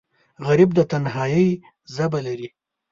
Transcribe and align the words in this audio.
غریب 0.45 0.69
د 0.75 0.79
تنهایۍ 0.91 1.47
ژبه 1.95 2.19
لري 2.27 2.47